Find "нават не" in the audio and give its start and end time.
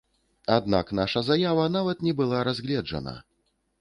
1.75-2.13